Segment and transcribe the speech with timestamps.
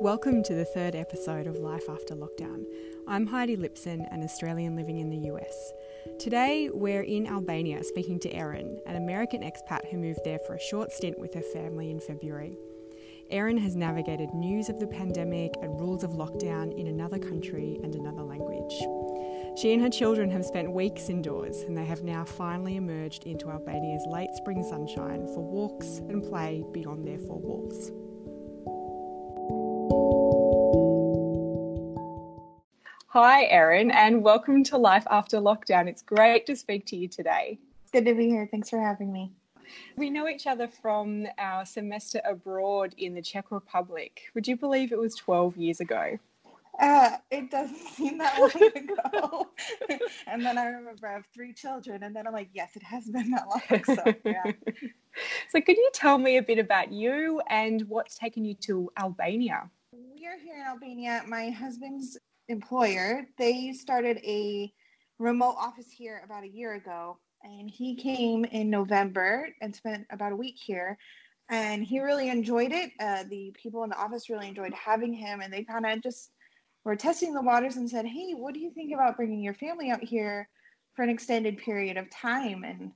[0.00, 2.62] Welcome to the third episode of Life After Lockdown.
[3.08, 5.72] I'm Heidi Lipson, an Australian living in the US.
[6.20, 10.60] Today, we're in Albania speaking to Erin, an American expat who moved there for a
[10.60, 12.56] short stint with her family in February.
[13.30, 17.96] Erin has navigated news of the pandemic and rules of lockdown in another country and
[17.96, 18.78] another language.
[19.60, 23.50] She and her children have spent weeks indoors and they have now finally emerged into
[23.50, 27.90] Albania's late spring sunshine for walks and play beyond their four walls.
[33.20, 35.88] Hi, Erin, and welcome to Life After Lockdown.
[35.88, 37.58] It's great to speak to you today.
[37.82, 38.46] It's good to be here.
[38.48, 39.32] Thanks for having me.
[39.96, 44.30] We know each other from our semester abroad in the Czech Republic.
[44.36, 46.16] Would you believe it was 12 years ago?
[46.78, 49.48] Uh, it doesn't seem that long ago.
[50.28, 53.06] and then I remember I have three children, and then I'm like, yes, it has
[53.06, 53.84] been that long.
[53.96, 54.52] So, yeah.
[55.48, 59.68] so, could you tell me a bit about you and what's taken you to Albania?
[59.92, 61.24] We are here in Albania.
[61.26, 62.16] My husband's
[62.48, 64.72] employer, they started a
[65.18, 67.18] remote office here about a year ago.
[67.44, 70.98] And he came in November and spent about a week here.
[71.50, 72.90] And he really enjoyed it.
[73.00, 75.40] Uh, the people in the office really enjoyed having him.
[75.40, 76.30] And they kind of just
[76.84, 79.90] were testing the waters and said, Hey, what do you think about bringing your family
[79.90, 80.48] out here
[80.94, 82.64] for an extended period of time?
[82.64, 82.92] And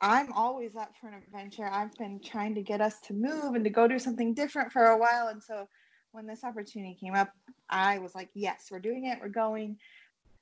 [0.00, 1.68] I'm always up for an adventure.
[1.70, 4.86] I've been trying to get us to move and to go do something different for
[4.86, 5.28] a while.
[5.28, 5.68] And so
[6.12, 7.32] when this opportunity came up,
[7.68, 9.18] I was like, yes, we're doing it.
[9.20, 9.78] We're going.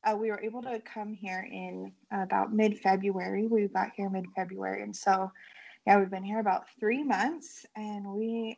[0.05, 3.47] Uh, we were able to come here in about mid February.
[3.47, 4.83] We got here mid February.
[4.83, 5.31] And so,
[5.87, 8.57] yeah, we've been here about three months and we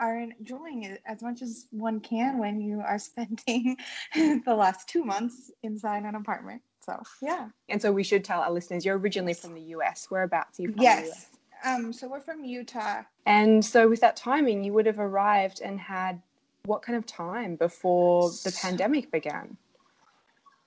[0.00, 3.76] are enjoying it as much as one can when you are spending
[4.14, 6.62] the last two months inside an apartment.
[6.80, 7.48] So, yeah.
[7.68, 10.06] And so, we should tell our listeners you're originally from the US.
[10.08, 10.82] Whereabouts are you from?
[10.82, 11.26] Yes.
[11.64, 13.02] Um, so, we're from Utah.
[13.26, 16.22] And so, with that timing, you would have arrived and had
[16.64, 19.56] what kind of time before the pandemic began?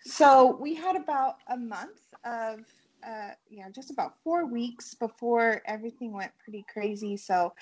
[0.04, 2.62] So we had about a month of,
[3.08, 7.18] uh, yeah, just about four weeks before everything went pretty crazy.
[7.18, 7.54] So,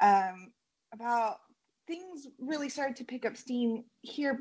[0.00, 0.52] um,
[0.92, 1.38] about
[1.86, 4.40] things really started to pick up steam here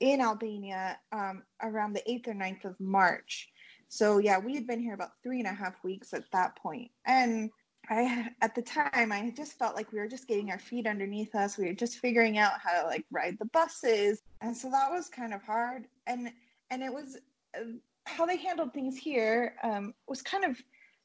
[0.00, 3.48] in Albania um, around the 8th or 9th of March.
[3.88, 6.90] So, yeah, we had been here about three and a half weeks at that point.
[7.06, 7.50] And
[7.90, 11.34] I at the time I just felt like we were just getting our feet underneath
[11.34, 11.56] us.
[11.56, 15.08] We were just figuring out how to like ride the buses, and so that was
[15.08, 15.86] kind of hard.
[16.06, 16.30] And
[16.70, 17.18] and it was
[17.56, 17.64] uh,
[18.04, 20.60] how they handled things here um, was kind of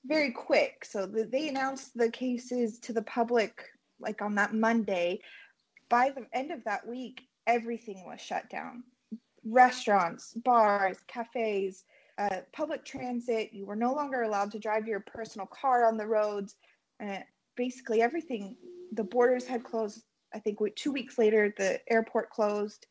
[0.06, 0.84] very quick.
[0.84, 3.64] So the, they announced the cases to the public
[4.00, 5.22] like on that Monday.
[5.90, 8.84] By the end of that week, everything was shut down.
[9.46, 11.84] Restaurants, bars, cafes,
[12.18, 13.54] uh, public transit.
[13.54, 16.56] You were no longer allowed to drive your personal car on the roads
[17.04, 17.24] and
[17.56, 18.56] basically everything
[18.94, 20.04] the borders had closed
[20.34, 22.88] i think two weeks later the airport closed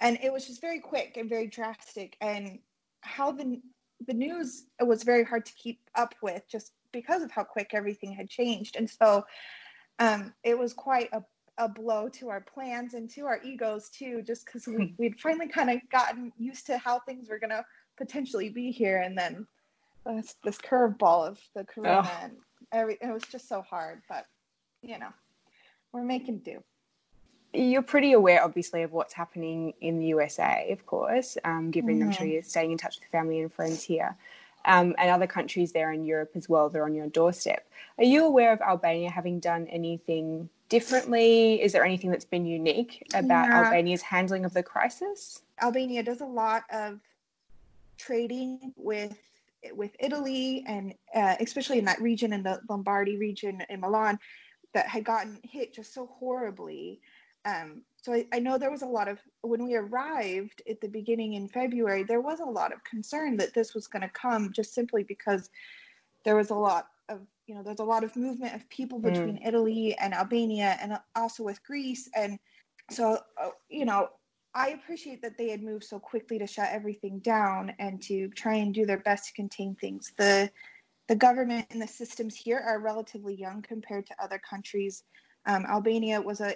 [0.00, 2.58] and it was just very quick and very drastic and
[3.00, 3.60] how the
[4.06, 8.12] the news was very hard to keep up with just because of how quick everything
[8.12, 9.24] had changed and so
[9.98, 11.22] um, it was quite a,
[11.58, 14.84] a blow to our plans and to our egos too just because we, hmm.
[14.98, 17.64] we'd finally kind of gotten used to how things were going to
[17.96, 19.46] potentially be here and then
[20.04, 22.24] this, this curveball of the corona oh.
[22.24, 22.32] and
[22.72, 24.26] every it was just so hard, but
[24.82, 25.10] you know,
[25.92, 26.62] we're making do.
[27.54, 32.08] You're pretty aware, obviously, of what's happening in the USA, of course, um, given mm-hmm.
[32.08, 34.16] I'm sure you're staying in touch with family and friends here.
[34.64, 37.68] Um, and other countries there in Europe as well, they're on your doorstep.
[37.98, 41.60] Are you aware of Albania having done anything differently?
[41.60, 43.64] Is there anything that's been unique about yeah.
[43.64, 45.42] Albania's handling of the crisis?
[45.60, 47.00] Albania does a lot of
[47.98, 49.18] trading with
[49.72, 54.18] with Italy and uh, especially in that region in the Lombardy region in Milan
[54.74, 57.00] that had gotten hit just so horribly.
[57.44, 60.88] Um, so I, I, know there was a lot of when we arrived at the
[60.88, 64.52] beginning in February, there was a lot of concern that this was going to come
[64.52, 65.50] just simply because
[66.24, 69.12] there was a lot of you know there's a lot of movement of people mm.
[69.12, 69.46] between mm.
[69.46, 72.38] Italy and Albania and also with Greece and
[72.90, 74.08] so uh, you know
[74.54, 78.56] I appreciate that they had moved so quickly to shut everything down and to try
[78.56, 80.12] and do their best to contain things.
[80.16, 80.50] The
[81.08, 85.02] the government and the systems here are relatively young compared to other countries.
[85.46, 86.54] Um, Albania was a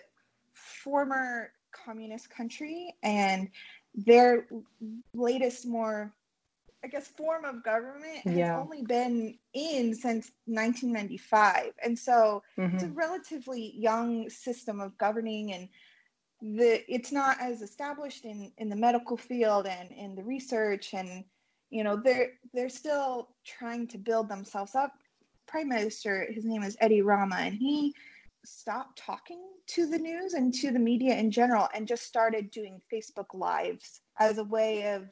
[0.55, 3.49] former communist country, and
[3.95, 4.47] their
[5.15, 6.15] latest, more,
[6.85, 8.59] I guess, form of government has yeah.
[8.59, 11.73] only been in since 1995.
[11.85, 12.75] And so mm-hmm.
[12.75, 12.95] it's a mm-hmm.
[12.95, 15.69] relatively young system of governing and
[16.55, 21.25] the it's not as established in in the medical field and in the research and
[21.71, 24.93] you know they're they're still trying to build themselves up
[25.49, 27.93] prime minister his name is edi rama and he
[28.45, 32.81] stopped talking to the news and to the media in general and just started doing
[32.93, 35.09] Facebook Lives as a way of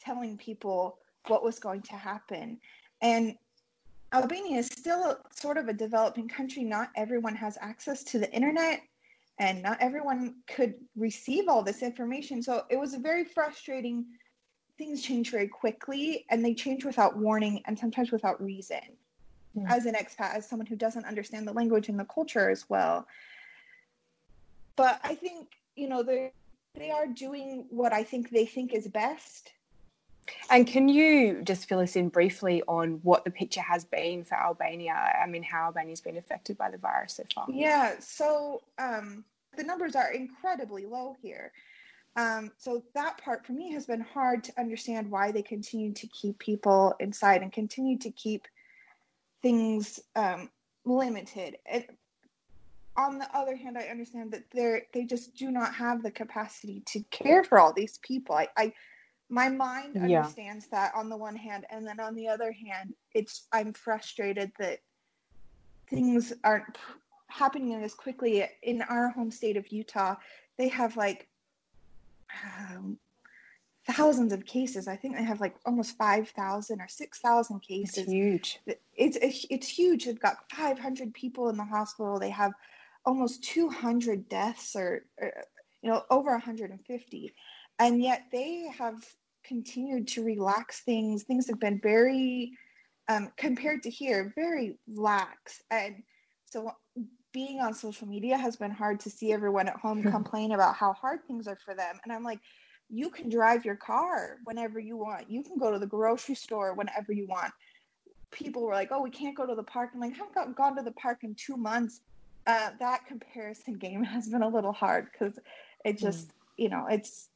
[0.00, 0.98] telling people
[1.28, 2.58] what was going to happen.
[3.02, 3.36] And
[4.12, 6.64] Albania is still sort of a developing country.
[6.64, 8.80] Not everyone has access to the internet
[9.40, 12.42] and not everyone could receive all this information.
[12.42, 14.04] So it was a very frustrating.
[14.76, 18.80] Things change very quickly and they change without warning and sometimes without reason.
[19.56, 19.64] Mm.
[19.68, 23.06] As an expat, as someone who doesn't understand the language and the culture as well.
[24.76, 26.32] But I think, you know, they
[26.74, 29.52] they are doing what I think they think is best
[30.50, 34.34] and can you just fill us in briefly on what the picture has been for
[34.34, 34.92] Albania?
[34.92, 37.46] I mean, how Albania's been affected by the virus so far?
[37.48, 39.24] Yeah, so um,
[39.56, 41.52] the numbers are incredibly low here.
[42.16, 46.06] Um, so that part for me has been hard to understand why they continue to
[46.08, 48.48] keep people inside and continue to keep
[49.42, 50.50] things um,
[50.84, 51.56] limited.
[51.66, 51.84] And
[52.96, 56.82] on the other hand, I understand that they they just do not have the capacity
[56.86, 58.34] to care for all these people.
[58.34, 58.72] I, I
[59.30, 60.22] my mind yeah.
[60.22, 64.50] understands that on the one hand and then on the other hand it's i'm frustrated
[64.58, 64.80] that
[65.88, 66.76] things aren't
[67.30, 70.14] happening as quickly in our home state of utah
[70.58, 71.26] they have like
[72.44, 72.98] um,
[73.86, 74.88] thousands of cases.
[74.88, 77.98] I think they have like almost 5000 or 6000 cases.
[77.98, 78.60] it's huge.
[78.94, 80.04] It's it's huge.
[80.04, 82.18] They've got 500 people in the hospital.
[82.18, 82.52] They have
[83.06, 85.32] almost 200 deaths or, or
[85.82, 87.34] you know over 150
[87.78, 89.02] and yet they have
[89.42, 91.22] continued to relax things.
[91.22, 92.52] Things have been very,
[93.08, 95.62] um, compared to here, very lax.
[95.70, 96.02] And
[96.44, 96.72] so
[97.32, 100.92] being on social media has been hard to see everyone at home complain about how
[100.92, 101.98] hard things are for them.
[102.04, 102.40] And I'm like,
[102.88, 105.30] you can drive your car whenever you want.
[105.30, 107.52] You can go to the grocery store whenever you want.
[108.32, 109.90] People were like, oh, we can't go to the park.
[109.94, 112.00] I'm like, I haven't gone to the park in two months.
[112.46, 115.38] Uh, that comparison game has been a little hard because
[115.84, 116.32] it just, mm.
[116.56, 117.28] you know, it's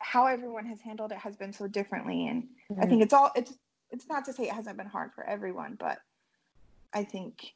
[0.00, 2.82] how everyone has handled it has been so differently and mm-hmm.
[2.82, 3.52] i think it's all it's
[3.90, 5.98] it's not to say it hasn't been hard for everyone but
[6.94, 7.52] i think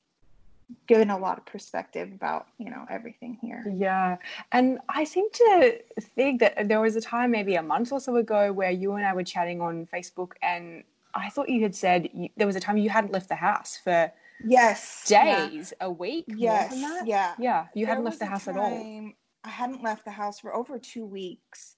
[0.86, 3.64] given a lot of perspective about you know everything here.
[3.74, 4.16] Yeah.
[4.52, 8.16] And i seem to think that there was a time maybe a month or so
[8.16, 10.84] ago where you and i were chatting on facebook and
[11.14, 13.78] i thought you had said you, there was a time you hadn't left the house
[13.82, 14.10] for
[14.44, 15.04] yes.
[15.06, 15.86] days yeah.
[15.86, 16.72] a week yes.
[17.04, 17.34] yeah.
[17.38, 19.12] Yeah you there hadn't left the house at all.
[19.44, 21.76] i hadn't left the house for over two weeks.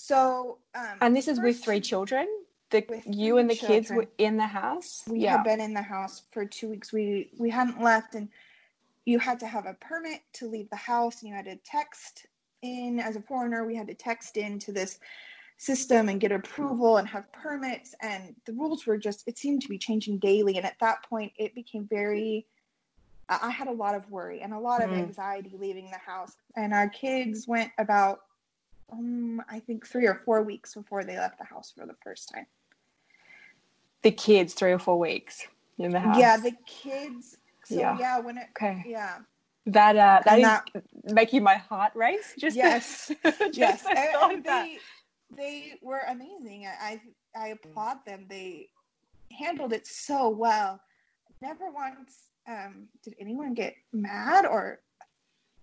[0.00, 2.28] So, um, and this is with three children.
[2.70, 3.78] The you and the children.
[3.80, 5.04] kids were in the house.
[5.08, 5.38] We yeah.
[5.38, 6.92] had been in the house for two weeks.
[6.92, 8.28] We we hadn't left, and
[9.06, 12.26] you had to have a permit to leave the house, and you had to text
[12.62, 13.64] in as a foreigner.
[13.64, 14.98] We had to text into this
[15.56, 19.68] system and get approval and have permits, and the rules were just it seemed to
[19.68, 20.58] be changing daily.
[20.58, 22.46] And at that point, it became very.
[23.30, 24.96] I had a lot of worry and a lot of mm.
[24.96, 28.20] anxiety leaving the house, and our kids went about
[28.92, 32.32] um, I think three or four weeks before they left the house for the first
[32.32, 32.46] time.
[34.02, 35.46] The kids, three or four weeks
[35.78, 36.18] in the house.
[36.18, 37.36] Yeah, the kids.
[37.64, 38.46] So yeah, yeah when it.
[38.50, 38.84] Okay.
[38.86, 39.18] Yeah.
[39.66, 42.34] That uh, that that, is making my heart race.
[42.38, 43.86] Just yes, just yes.
[43.86, 44.78] And, and they
[45.36, 46.66] they were amazing.
[46.66, 47.00] I
[47.36, 48.26] I applaud them.
[48.28, 48.68] They
[49.38, 50.80] handled it so well.
[51.42, 54.80] Never once um, did anyone get mad or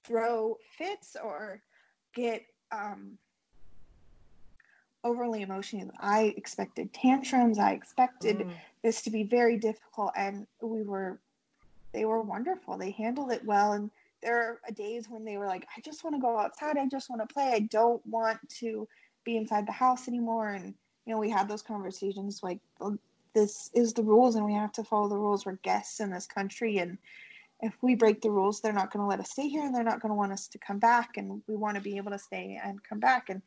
[0.06, 1.62] throw fits or
[2.14, 3.18] get um,
[5.06, 5.92] overly emotional.
[6.00, 7.60] I expected tantrums.
[7.60, 8.52] I expected mm.
[8.84, 11.20] this to be very difficult, and we were.
[11.94, 12.78] They were wonderful.
[12.78, 13.90] They handled it well, and
[14.22, 16.78] there are days when they were like, "I just want to go outside.
[16.78, 17.54] I just want to play.
[17.54, 18.86] I don't want to
[19.24, 20.74] be inside the house anymore." And
[21.06, 22.60] you know, we had those conversations like,
[23.34, 25.46] "This is the rules, and we have to follow the rules.
[25.46, 26.98] We're guests in this country, and."
[27.62, 29.82] if we break the rules, they're not going to let us stay here and they're
[29.82, 31.16] not going to want us to come back.
[31.16, 33.30] And we want to be able to stay and come back.
[33.30, 33.42] And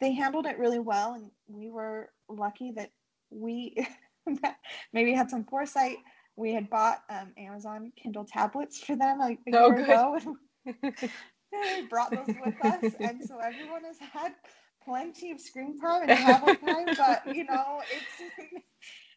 [0.00, 1.14] they handled it really well.
[1.14, 2.90] And we were lucky that
[3.30, 3.86] we
[4.92, 5.98] maybe had some foresight.
[6.36, 10.18] We had bought um, Amazon Kindle tablets for them a, a oh, year ago.
[10.66, 10.76] And
[11.52, 12.94] they brought those with us.
[13.00, 14.34] And so everyone has had
[14.84, 16.86] plenty of screen time and tablet time.
[16.96, 18.62] But, you know, it's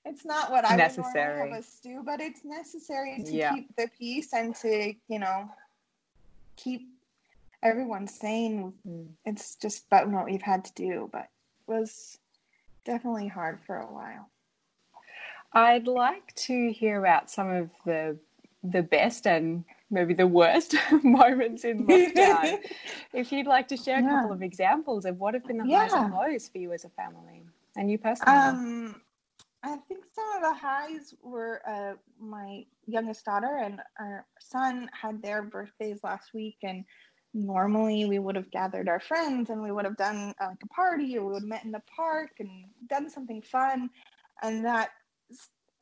[0.05, 1.05] it's not what I necessary.
[1.05, 3.53] would normally have a stew, but it's necessary to yeah.
[3.53, 5.49] keep the peace and to you know
[6.55, 6.87] keep
[7.63, 9.07] everyone saying Mm.
[9.25, 12.17] It's just about what we've had to do, but it was
[12.85, 14.29] definitely hard for a while.
[15.53, 18.17] I'd like to hear about some of the
[18.63, 22.59] the best and maybe the worst moments in lockdown.
[23.13, 24.09] if you'd like to share a yeah.
[24.09, 25.89] couple of examples of what have been the yeah.
[25.89, 27.43] highs and lows for you as a family
[27.75, 28.37] and you personally.
[28.37, 29.01] Um,
[29.63, 35.21] I think some of the highs were uh, my youngest daughter and our son had
[35.21, 36.83] their birthdays last week, and
[37.33, 40.67] normally we would have gathered our friends and we would have done uh, like a
[40.67, 43.89] party or we would have met in the park and done something fun,
[44.41, 44.89] and that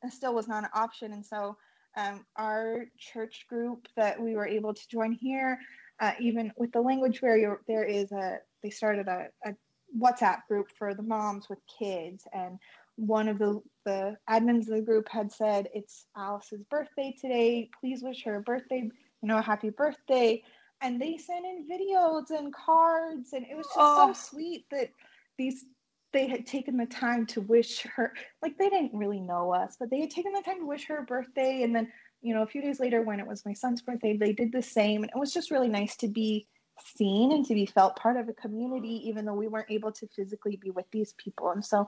[0.10, 1.13] still was not an option.
[1.13, 1.58] And so
[1.98, 5.60] um, our church group that we were able to join here,
[6.00, 9.53] uh, even with the language barrier, there is a they started a, a
[9.98, 12.60] WhatsApp group for the moms with kids and
[13.00, 17.70] one of the, the admins of the group had said, It's Alice's birthday today.
[17.79, 18.82] Please wish her a birthday,
[19.22, 20.44] you know, a happy birthday.
[20.81, 23.33] And they sent in videos and cards.
[23.33, 24.13] And it was just oh.
[24.13, 24.91] so sweet that
[25.38, 25.65] these
[26.12, 29.89] they had taken the time to wish her like they didn't really know us but
[29.89, 32.48] they had taken the time to wish her a birthday and then you know a
[32.48, 35.19] few days later when it was my son's birthday they did the same and it
[35.19, 36.48] was just really nice to be
[36.95, 40.07] seen and to be felt part of a community even though we weren't able to
[40.07, 41.88] physically be with these people and so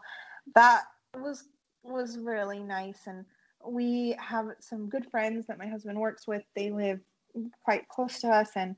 [0.56, 0.84] that
[1.18, 1.46] was
[1.84, 3.26] was really nice and
[3.68, 7.00] we have some good friends that my husband works with they live
[7.64, 8.76] quite close to us and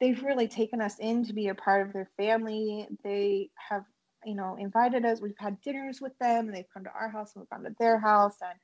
[0.00, 2.86] they've really taken us in to be a part of their family.
[3.02, 3.84] They have
[4.24, 5.20] you know invited us.
[5.20, 6.50] We've had dinners with them.
[6.50, 8.58] They've come to our house and we've gone to their house and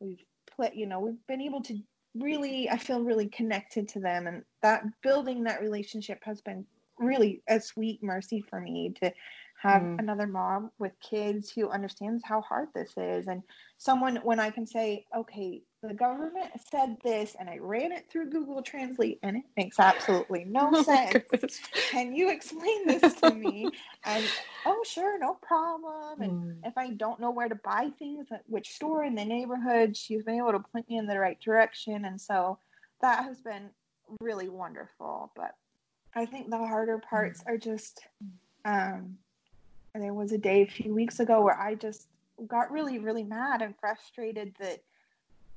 [0.00, 0.24] we've
[0.56, 1.76] put you know we've been able to
[2.14, 4.26] really i feel really connected to them.
[4.26, 6.64] And that building that relationship has been
[6.98, 9.12] really a sweet mercy for me to
[9.60, 9.98] have mm.
[9.98, 13.26] another mom with kids who understands how hard this is.
[13.26, 13.42] And
[13.78, 18.30] someone when i can say okay the government said this and i ran it through
[18.30, 21.60] google translate and it makes absolutely no oh sense.
[21.90, 23.68] can you explain this to me?
[24.06, 24.24] And
[24.66, 26.20] oh sure no problem.
[26.20, 26.56] And mm.
[26.66, 30.22] if i don't know where to buy things at which store in the neighborhood she's
[30.22, 32.04] been able to point me in the right direction.
[32.04, 32.58] And so
[33.00, 33.70] that has been
[34.20, 35.32] really wonderful.
[35.34, 35.54] But
[36.14, 37.52] i think the harder parts mm.
[37.52, 38.00] are just
[38.66, 39.16] um,
[39.94, 42.08] there was a day a few weeks ago where I just
[42.46, 44.82] got really, really mad and frustrated that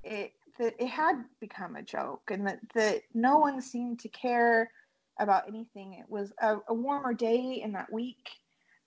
[0.08, 4.72] it that it had become a joke and that, that no one seemed to care
[5.20, 5.94] about anything.
[5.94, 8.30] It was a, a warmer day in that week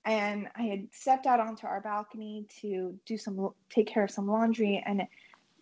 [0.05, 4.27] and I had stepped out onto our balcony to do some take care of some
[4.27, 5.03] laundry and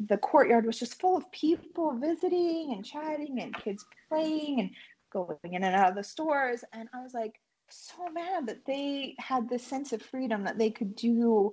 [0.09, 4.71] the courtyard was just full of people visiting and chatting and kids playing and
[5.13, 9.15] going in and out of the stores and I was like so mad that they
[9.19, 11.53] had this sense of freedom that they could do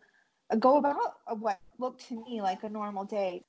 [0.60, 3.44] go about what looked to me like a normal day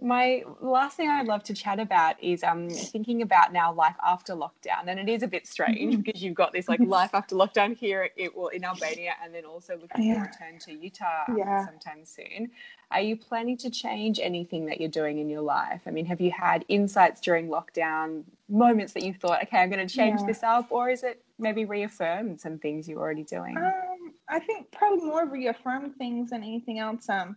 [0.00, 4.34] my last thing I'd love to chat about is um, thinking about now life after
[4.34, 6.02] lockdown, and it is a bit strange mm-hmm.
[6.02, 9.44] because you've got this like life after lockdown here, it will in Albania, and then
[9.44, 10.14] also looking yeah.
[10.14, 11.66] to return to Utah um, yeah.
[11.66, 12.50] sometime soon.
[12.92, 15.82] Are you planning to change anything that you're doing in your life?
[15.86, 19.86] I mean, have you had insights during lockdown, moments that you thought, okay, I'm going
[19.86, 20.26] to change yeah.
[20.26, 23.56] this up, or is it maybe reaffirm some things you're already doing?
[23.56, 27.08] Um, I think probably more reaffirm things than anything else.
[27.08, 27.36] Um,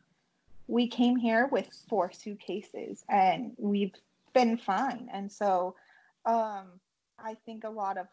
[0.68, 3.94] we came here with four suitcases and we've
[4.34, 5.10] been fine.
[5.14, 5.76] And so
[6.26, 6.80] um,
[7.20, 8.08] I think a lot of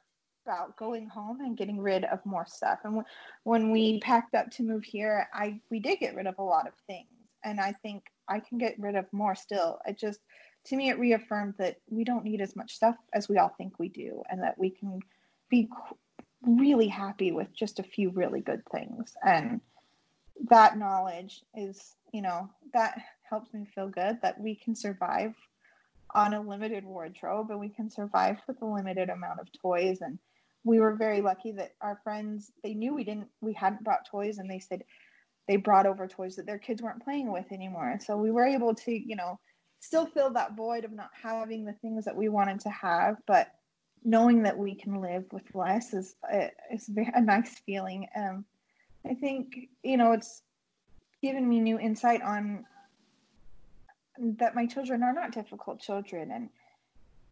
[0.46, 2.80] about going home and getting rid of more stuff.
[2.84, 3.06] And w-
[3.44, 6.66] when we packed up to move here, I we did get rid of a lot
[6.66, 7.06] of things,
[7.44, 9.78] and I think I can get rid of more still.
[9.86, 10.20] It just
[10.66, 13.78] to me it reaffirmed that we don't need as much stuff as we all think
[13.78, 15.00] we do, and that we can
[15.50, 15.68] be
[16.42, 19.14] really happy with just a few really good things.
[19.24, 19.60] And
[20.48, 25.34] that knowledge is you know, that helps me feel good that we can survive
[26.14, 30.00] on a limited wardrobe and we can survive with a limited amount of toys.
[30.00, 30.18] And
[30.64, 34.38] we were very lucky that our friends they knew we didn't we hadn't brought toys
[34.38, 34.82] and they said
[35.48, 37.98] they brought over toys that their kids weren't playing with anymore.
[38.04, 39.38] So we were able to you know
[39.80, 43.50] still fill that void of not having the things that we wanted to have but
[44.04, 48.06] knowing that we can live with less is uh, is a nice feeling.
[48.16, 48.44] Um
[49.08, 50.42] i think you know it's
[51.22, 52.64] given me new insight on
[54.20, 56.30] that my children are not difficult children.
[56.30, 56.48] And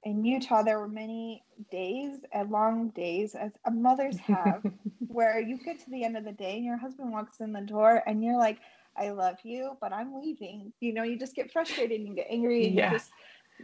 [0.04, 4.62] in Utah there were many days and long days as mothers have
[5.06, 7.60] where you get to the end of the day and your husband walks in the
[7.60, 8.58] door and you're like
[8.96, 10.72] I love you but I'm leaving.
[10.80, 12.90] You know you just get frustrated and you get angry and yeah.
[12.90, 13.10] you just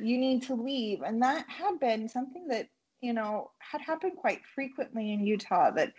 [0.01, 1.03] you need to leave.
[1.03, 2.69] And that had been something that
[3.01, 5.93] you know had happened quite frequently in Utah that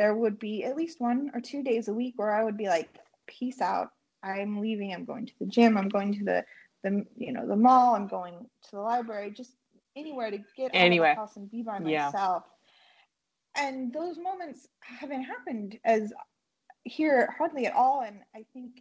[0.00, 2.68] there would be at least one or two days a week where I would be
[2.68, 2.88] like
[3.26, 3.88] peace out.
[4.24, 4.94] I'm leaving.
[4.94, 5.76] I'm going to the gym.
[5.76, 6.44] I'm going to the
[6.82, 7.94] the you know the mall.
[7.94, 9.30] I'm going to the library.
[9.30, 9.52] Just
[9.94, 11.10] anywhere to get anywhere.
[11.10, 12.44] out of the house and be by myself.
[13.56, 13.68] Yeah.
[13.68, 16.14] And those moments haven't happened as
[16.84, 18.00] here hardly at all.
[18.00, 18.80] And I think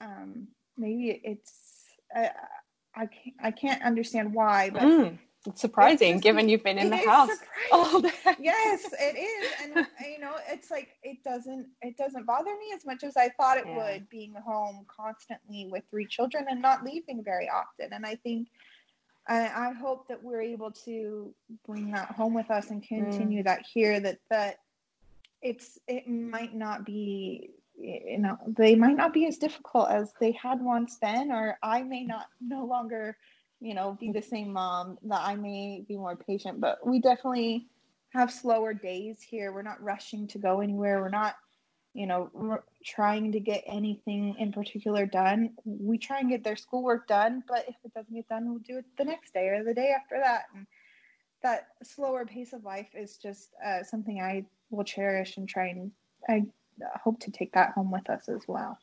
[0.00, 0.46] um,
[0.78, 1.82] maybe it's
[2.14, 2.30] I,
[2.94, 5.18] I can't, I can't understand why, but mm.
[5.46, 7.30] It's surprising it's just, given you've been in the house
[7.72, 8.10] all day.
[8.38, 12.84] yes it is and you know it's like it doesn't it doesn't bother me as
[12.84, 13.76] much as i thought it yeah.
[13.76, 18.48] would being home constantly with three children and not leaving very often and i think
[19.28, 21.34] I, I hope that we're able to
[21.66, 23.44] bring that home with us and continue mm.
[23.44, 24.60] that here that that
[25.42, 30.32] it's it might not be you know they might not be as difficult as they
[30.32, 33.16] had once then or i may not no longer
[33.60, 37.66] you know be the same mom that i may be more patient but we definitely
[38.16, 39.52] have slower days here.
[39.52, 41.00] We're not rushing to go anywhere.
[41.00, 41.36] We're not
[41.94, 45.50] you know trying to get anything in particular done.
[45.64, 48.78] We try and get their schoolwork done but if it doesn't get done we'll do
[48.78, 50.44] it the next day or the day after that.
[50.54, 50.66] And
[51.42, 55.92] that slower pace of life is just uh, something i will cherish and try and
[56.28, 56.44] i
[57.02, 58.78] hope to take that home with us as well.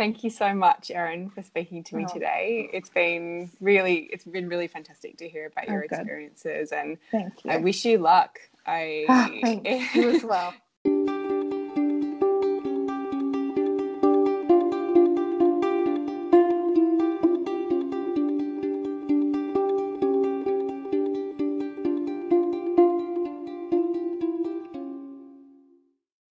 [0.00, 2.12] Thank you so much, Erin, for speaking to me oh.
[2.14, 2.70] today.
[2.72, 6.96] It's been really, it's been really fantastic to hear about oh, your oh, experiences, and
[7.10, 7.50] thank you.
[7.50, 8.38] I wish you luck.
[8.64, 10.54] I ah, thank you as well.